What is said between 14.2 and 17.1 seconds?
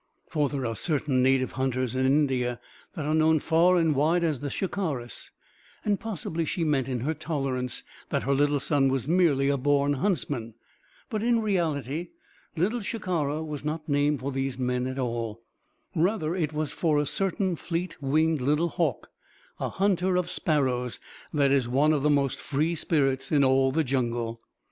for these men at all. Rather it was for a